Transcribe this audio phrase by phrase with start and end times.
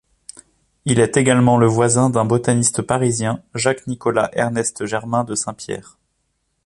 [0.85, 5.99] Il est également le voisin d'un botaniste parisien, Jacques Nicolas Ernest Germain de Saint-Pierre.